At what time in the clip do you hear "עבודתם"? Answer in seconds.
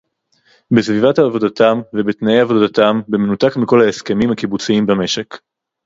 1.19-1.81, 2.39-3.01